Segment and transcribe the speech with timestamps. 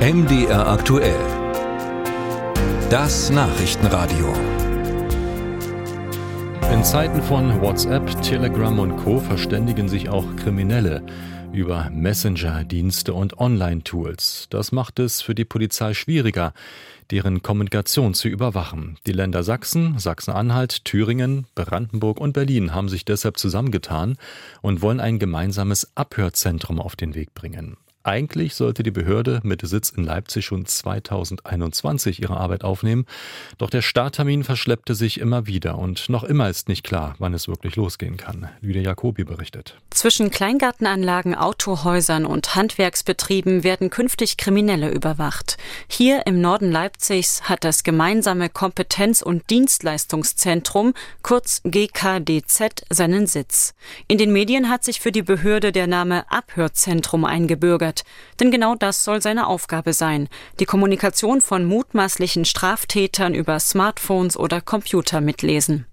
[0.00, 1.20] MDR aktuell.
[2.88, 4.32] Das Nachrichtenradio.
[6.72, 11.04] In Zeiten von WhatsApp, Telegram und Co verständigen sich auch Kriminelle
[11.52, 14.46] über Messenger-Dienste und Online-Tools.
[14.48, 16.54] Das macht es für die Polizei schwieriger,
[17.10, 18.96] deren Kommunikation zu überwachen.
[19.06, 24.16] Die Länder Sachsen, Sachsen-Anhalt, Thüringen, Brandenburg und Berlin haben sich deshalb zusammengetan
[24.62, 27.76] und wollen ein gemeinsames Abhörzentrum auf den Weg bringen.
[28.02, 33.04] Eigentlich sollte die Behörde mit Sitz in Leipzig schon 2021 ihre Arbeit aufnehmen,
[33.58, 37.46] doch der Starttermin verschleppte sich immer wieder und noch immer ist nicht klar, wann es
[37.46, 38.48] wirklich losgehen kann.
[38.62, 39.76] Lydia Jacobi berichtet.
[39.90, 45.58] Zwischen Kleingartenanlagen, Autohäusern und Handwerksbetrieben werden künftig Kriminelle überwacht.
[45.86, 53.74] Hier im Norden Leipzigs hat das gemeinsame Kompetenz- und Dienstleistungszentrum, kurz GKDZ, seinen Sitz.
[54.08, 58.04] In den Medien hat sich für die Behörde der Name Abhörzentrum eingebürgert wird.
[58.38, 60.28] Denn genau das soll seine Aufgabe sein.
[60.60, 65.86] Die Kommunikation von mutmaßlichen Straftätern über Smartphones oder Computer mitlesen.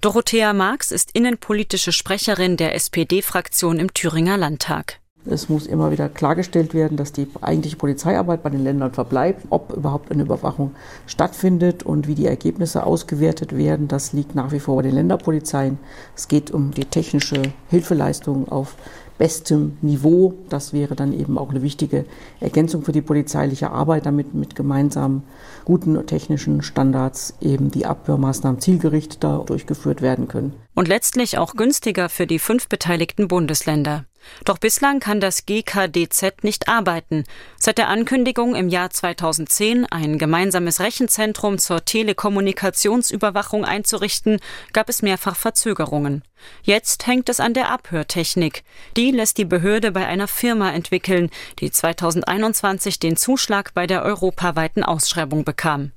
[0.00, 5.00] Dorothea Marx ist innenpolitische Sprecherin der SPD-Fraktion im Thüringer Landtag.
[5.26, 9.46] Es muss immer wieder klargestellt werden, dass die eigentliche Polizeiarbeit bei den Ländern verbleibt.
[9.48, 10.72] Ob überhaupt eine Überwachung
[11.06, 15.78] stattfindet und wie die Ergebnisse ausgewertet werden, das liegt nach wie vor bei den Länderpolizeien.
[16.14, 18.76] Es geht um die technische Hilfeleistung auf
[19.18, 20.34] bestem Niveau.
[20.48, 22.04] Das wäre dann eben auch eine wichtige
[22.40, 25.22] Ergänzung für die polizeiliche Arbeit, damit mit gemeinsamen
[25.64, 30.54] guten technischen Standards eben die Abhörmaßnahmen zielgerichteter durchgeführt werden können.
[30.74, 34.04] Und letztlich auch günstiger für die fünf beteiligten Bundesländer.
[34.44, 37.24] Doch bislang kann das GKDZ nicht arbeiten.
[37.58, 44.40] Seit der Ankündigung im Jahr 2010, ein gemeinsames Rechenzentrum zur Telekommunikationsüberwachung einzurichten,
[44.72, 46.22] gab es mehrfach Verzögerungen.
[46.62, 48.64] Jetzt hängt es an der Abhörtechnik.
[48.96, 54.82] Die lässt die Behörde bei einer Firma entwickeln, die 2021 den Zuschlag bei der europaweiten
[54.82, 55.92] Ausschreibung bekam.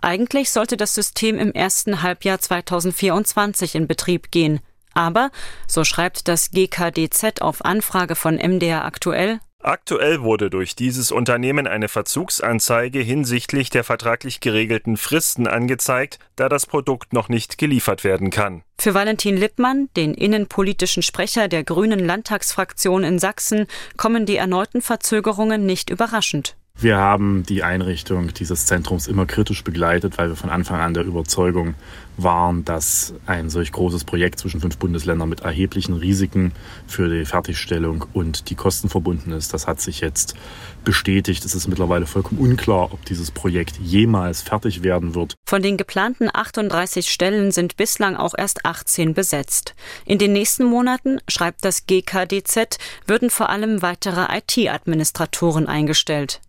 [0.00, 4.60] Eigentlich sollte das System im ersten Halbjahr 2024 in Betrieb gehen.
[4.94, 5.30] Aber,
[5.66, 11.86] so schreibt das GKDZ auf Anfrage von MDR aktuell, Aktuell wurde durch dieses Unternehmen eine
[11.86, 18.64] Verzugsanzeige hinsichtlich der vertraglich geregelten Fristen angezeigt, da das Produkt noch nicht geliefert werden kann.
[18.76, 25.64] Für Valentin Lippmann, den innenpolitischen Sprecher der Grünen Landtagsfraktion in Sachsen, kommen die erneuten Verzögerungen
[25.64, 26.56] nicht überraschend.
[26.82, 31.04] Wir haben die Einrichtung dieses Zentrums immer kritisch begleitet, weil wir von Anfang an der
[31.04, 31.74] Überzeugung
[32.16, 36.50] waren, dass ein solch großes Projekt zwischen fünf Bundesländern mit erheblichen Risiken
[36.88, 39.54] für die Fertigstellung und die Kosten verbunden ist.
[39.54, 40.34] Das hat sich jetzt
[40.82, 41.44] bestätigt.
[41.44, 45.36] Es ist mittlerweile vollkommen unklar, ob dieses Projekt jemals fertig werden wird.
[45.46, 49.76] Von den geplanten 38 Stellen sind bislang auch erst 18 besetzt.
[50.04, 56.40] In den nächsten Monaten, schreibt das GKDZ, würden vor allem weitere IT-Administratoren eingestellt.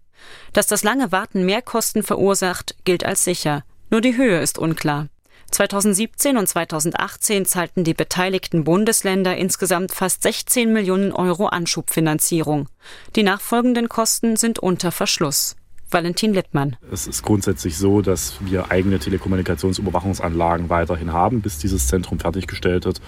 [0.53, 3.63] Dass das lange Warten Mehrkosten verursacht, gilt als sicher.
[3.89, 5.07] Nur die Höhe ist unklar.
[5.51, 12.69] 2017 und 2018 zahlten die beteiligten Bundesländer insgesamt fast 16 Millionen Euro Anschubfinanzierung.
[13.15, 15.55] Die nachfolgenden Kosten sind unter Verschluss.
[15.93, 16.75] Valentin Lippmann.
[16.91, 22.99] Es ist grundsätzlich so, dass wir eigene Telekommunikationsüberwachungsanlagen weiterhin haben, bis dieses Zentrum fertiggestellt wird.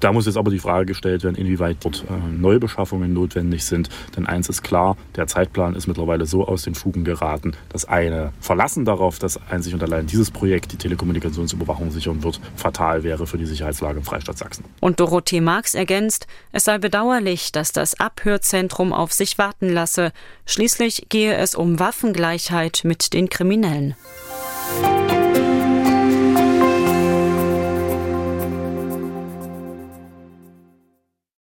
[0.00, 3.90] Da muss jetzt aber die Frage gestellt werden, inwieweit dort äh, Neubeschaffungen notwendig sind.
[4.16, 8.32] Denn eins ist klar, der Zeitplan ist mittlerweile so aus den Fugen geraten, dass eine
[8.40, 13.36] Verlassen darauf, dass einzig und allein dieses Projekt die Telekommunikationsüberwachung sichern wird, fatal wäre für
[13.36, 14.64] die Sicherheitslage im Freistaat Sachsen.
[14.80, 20.12] Und Dorothee Marx ergänzt, es sei bedauerlich, dass das Abhörzentrum auf sich warten lasse.
[20.46, 22.21] Schließlich gehe es um Waffengleichheit
[22.84, 23.96] mit den Kriminellen.